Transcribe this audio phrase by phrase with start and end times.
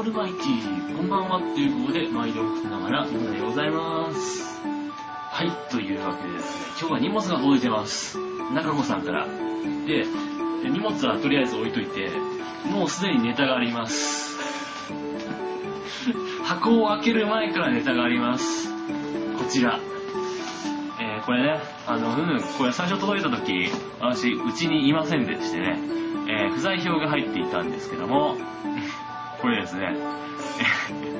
[0.00, 4.58] オールマイティー、こんばんはっていうことで、毎度聞きながら、おはようございます。
[5.30, 8.16] はい、というわけでですね、今日は荷物が届いてます。
[8.54, 9.26] 中子さんから。
[9.26, 10.06] で、
[10.70, 12.08] 荷物はとりあえず置いといて、
[12.64, 14.38] もうすでにネタがあります。
[16.48, 18.72] 箱を開ける前からネタがあります。
[19.36, 19.80] こちら。
[20.98, 23.68] えー、これね、あの、うん、これ最初届いた時、
[24.00, 25.78] 私、うちにいませんでしてね、
[26.26, 28.36] えー不在票が入っていたんですけども、
[29.40, 29.94] これですね、
[30.90, 31.10] え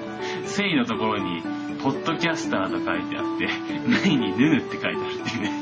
[0.43, 1.43] 誠意のところに、
[1.83, 3.49] ポッドキャスターと書いてあって、
[3.89, 5.53] 何にヌヌって書いてあるっていうね。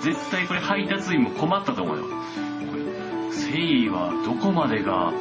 [0.00, 2.04] 絶対これ配達員も困ったと思うよ。
[2.04, 2.10] こ
[2.76, 2.82] れ、
[3.28, 5.12] 誠意はどこまでが、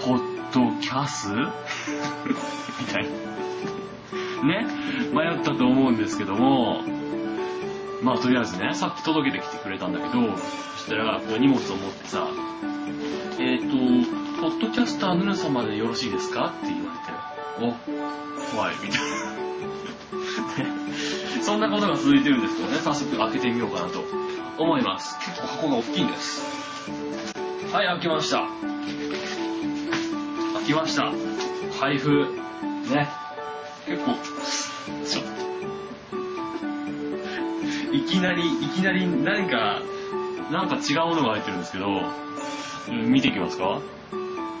[0.00, 1.28] ポッドキャス？
[2.80, 3.06] みたい
[4.42, 4.48] な。
[4.48, 4.66] ね？
[5.12, 6.82] 迷ったと思うんですけども、
[8.02, 10.36] まあとりあえずね、さっき届けてきてくれたんだけど、
[10.76, 12.26] そしたら、こう荷物を持ってさ、
[13.38, 16.54] えっ、と、ポッドキャスターヌヌ様でよろしいですか？
[16.56, 17.12] って言われて、
[17.60, 20.64] お、怖い、みたいな。
[20.64, 24.04] ねそんなことが続いてるんですけどね、早速開けてみようかなと
[24.58, 25.18] 思います。
[25.18, 26.42] 結構箱が大きいんです。
[27.72, 28.46] はい、開きました。
[30.54, 31.12] 開きました。
[31.80, 32.26] 配布。
[32.90, 33.08] ね。
[33.86, 34.12] 結構、
[35.04, 35.24] ちょっ
[37.90, 37.96] と。
[37.96, 39.82] いきなり、いきなり何か、
[40.52, 43.80] なんか違うものが入ってるんですけど、うん見ていきますか？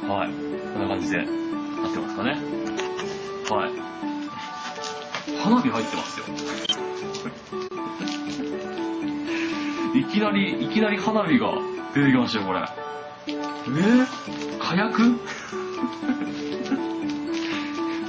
[0.08, 0.30] はい。
[0.72, 1.32] こんな感じで、なって
[2.00, 2.30] ますかね。
[3.50, 3.72] はい。
[5.42, 6.26] 花火入ってますよ。
[9.94, 11.52] いきなり、いきなり花火が
[11.94, 12.60] 出てきましたよ、これ。
[13.26, 14.06] えー、
[14.58, 15.18] 火薬？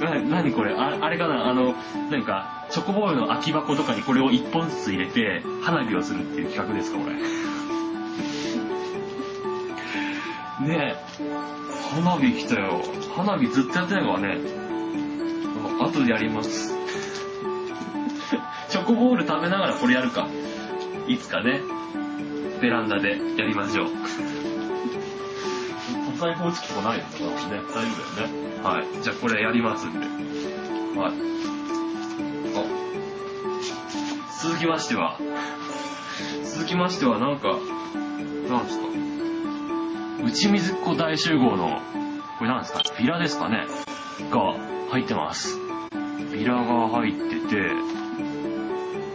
[0.00, 0.72] な、なこれ？
[0.74, 1.50] ああれかな？
[1.50, 1.74] あの、
[2.10, 7.14] なんか、チョコボールの空き箱とかにこれを一本ずつ入れて、花火をするっていう企画ですか、これ。
[7.14, 7.20] ね
[10.94, 10.96] え、
[11.94, 12.80] 花火来たよ。
[13.16, 14.38] 花火ずっとやってないからね。
[15.80, 16.74] あ後でやります。
[18.70, 20.28] チョコボール食べながらこれやるか。
[21.08, 21.60] いつかね、
[22.60, 23.86] ベランダでやりましょう。
[26.12, 27.10] 火災報知器もないのか
[27.48, 27.62] なね。
[27.74, 28.34] 大丈夫だよね。
[28.62, 29.02] はい。
[29.02, 29.98] じゃあこれやりますんで。
[30.00, 30.04] は
[31.08, 31.12] い。
[32.54, 32.64] あ。
[34.42, 35.18] 続きましては、
[36.44, 37.48] 続きましてはなんか、
[38.48, 38.99] なんですか？
[40.24, 41.80] 内水っ子大集合の、
[42.38, 42.82] これなんですか？
[42.98, 43.66] ビラですかね？
[44.30, 44.54] が
[44.90, 45.58] 入ってます。
[46.32, 47.72] ビラが入ってて、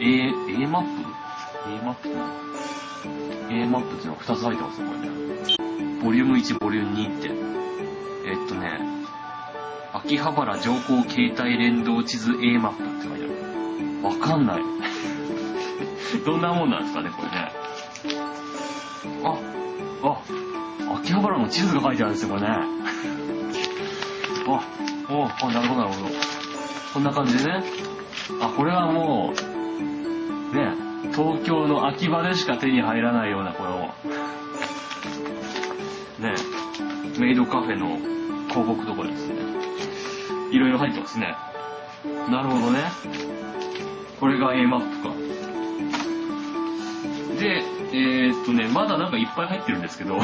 [0.01, 0.27] A、
[0.63, 0.89] A マップ
[1.69, 2.09] ?A マップ？
[2.09, 2.11] っ
[3.49, 5.15] て ?A マップっていうのが2つ入ってますね、これね。
[6.03, 7.29] ボリューム1、ボリューム2って。
[8.27, 8.79] えっとね、
[9.93, 14.03] 秋葉原情報携帯連動地図 A マップって書いてある。
[14.03, 14.61] わかんない。
[16.25, 17.51] どんなもんなんですかね、これね。
[19.23, 19.37] あ、
[20.03, 20.17] あ、
[21.05, 22.47] 秋葉原の地図が書いてあるんですよ、これね。
[24.47, 24.59] あ、
[25.07, 26.15] おあ、なるほど、なるほど。
[26.95, 27.63] こんな感じでね。
[28.41, 30.73] あ、これはもう、ね、
[31.11, 33.93] 東京の秋葉でしか手に入らないような、この、
[36.17, 36.33] ね、
[37.19, 37.99] メイドカフェの
[38.49, 39.35] 広告とかですね。
[40.51, 41.35] いろいろ入ってますね。
[42.31, 42.79] なるほどね。
[44.19, 45.13] これが A マップか。
[47.39, 47.61] で、
[47.93, 50.19] えー、っとね、まだなんかいっぱい入ってるんですけど、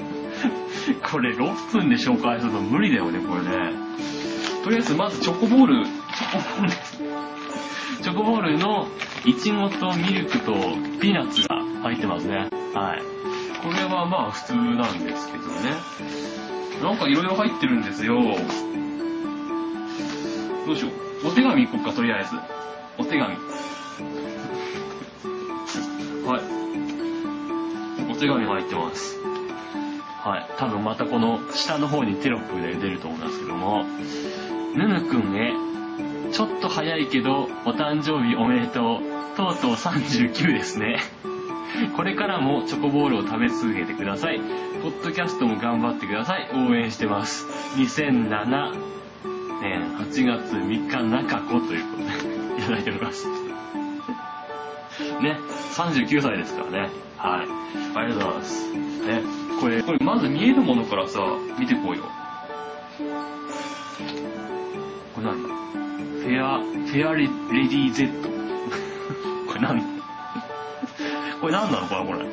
[1.10, 3.72] これ6分で紹介するの無理だよね、これね。
[4.64, 5.94] とりあえずまずチョコボール、チョ
[6.32, 6.70] コボール、
[8.02, 8.88] チョコボールの
[9.24, 10.52] イチゴとミルクと
[11.00, 12.48] ピーナッツが入ってますね。
[12.74, 13.02] はい。
[13.62, 15.76] これはまあ普通なんですけどね。
[16.82, 18.22] なんかいろいろ入ってるんですよ。
[20.66, 20.88] どうしよ
[21.24, 21.28] う。
[21.28, 22.30] お手紙行こうか、とりあえず。
[22.96, 23.34] お手紙。
[26.26, 26.40] はい。
[28.10, 29.29] お手紙入ってます。
[30.22, 30.46] はい。
[30.58, 33.84] 多分またこの下の方にテロップで出ると思うんですけども、
[34.74, 35.52] ぬぬくんへ、
[36.32, 39.20] ちょっと早いけど、お誕生日おめでとう。
[39.36, 41.00] とうとう39ですね。
[41.96, 44.40] これからもチョコボールを食べ続けてください。
[44.82, 46.50] ポッドキャストも頑張ってください。
[46.54, 47.46] 応援してます。
[47.76, 48.74] 2007
[49.62, 53.28] 年8月3日中子ということで、 いただいております。
[55.22, 55.38] ね、
[55.74, 56.90] 39歳ですからね。
[57.16, 57.48] はい。
[57.96, 58.70] ありがとうございます。
[58.72, 59.22] ね、
[59.60, 61.20] これ、これまず見えるものからさ、
[61.58, 62.04] 見てこうよ。
[65.14, 65.42] これ何？
[65.42, 68.08] フェア、フェアレレディー Z。
[69.48, 69.82] これ何？
[71.40, 71.86] これ何なの？
[71.88, 72.26] かなこれ。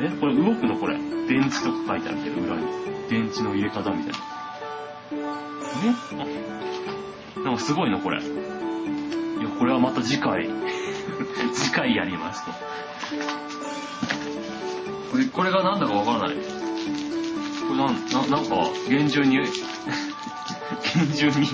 [0.00, 0.10] え？
[0.20, 0.76] これ動くの？
[0.76, 0.98] これ。
[1.28, 2.66] 電池とか書いてあるけど、裏に。
[3.08, 4.18] 電池の入れ方みたいな。
[7.36, 7.40] え？
[7.42, 8.00] なんかすごいの？
[8.00, 8.20] これ。
[8.22, 8.30] いや、
[9.58, 10.48] これはまた次回、
[11.82, 12.52] 回やりますと。
[15.10, 16.36] これ、これが何だかわからない。
[16.36, 16.42] こ
[17.70, 18.56] れなん、な、なんか、
[18.88, 19.46] 厳重に、厳
[21.12, 21.46] 重に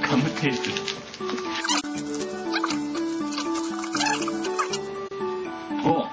[0.00, 0.70] ガムテープ。
[5.84, 6.06] お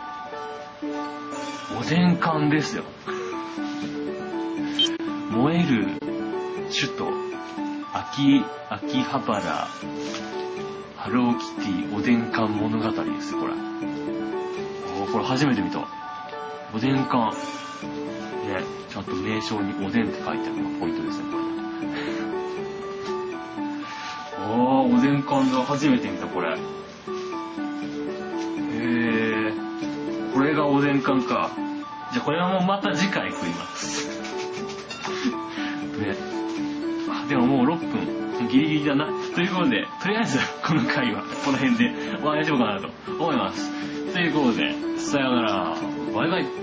[1.79, 2.83] おでん缶ですよ。
[5.31, 5.99] 燃える
[6.71, 7.11] 首都、
[7.95, 9.67] 秋、秋葉原、
[10.97, 13.53] ハローキティおでん缶物語ですよ、これ。
[14.99, 15.87] おこれ初めて見た。
[16.73, 17.29] おでん缶。
[17.29, 17.35] ね、
[18.89, 21.43] ちゃんと名称におでんって書いてあるのがポイントですね、これ。
[24.57, 25.63] おー、おでん缶だ。
[25.63, 26.49] 初めて見た、これ。
[26.49, 30.33] へー。
[30.33, 31.51] これがおでん缶か。
[32.11, 34.02] じゃあこれはもうまた次回食います。
[37.33, 38.47] でももう6分。
[38.47, 39.07] ギリギリだな。
[39.33, 43.71] ということで、とりあえずこの回はこの辺で終わりにしようかなと思います。
[44.13, 45.75] ということで、さようなら。
[46.13, 46.62] バイバイ。